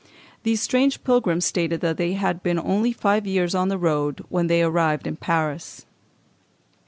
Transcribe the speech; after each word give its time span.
These 0.41 0.63
strange 0.63 1.03
pilgrims 1.03 1.45
stated 1.45 1.79
that 1.81 1.97
they 1.97 2.13
had 2.13 2.41
been 2.41 2.57
only 2.57 2.91
five 2.91 3.27
years 3.27 3.53
on 3.53 3.67
the 3.67 3.77
road 3.77 4.25
when 4.29 4.47
they 4.47 4.63
arrived 4.63 5.05
in 5.05 5.15
Paris. 5.15 5.85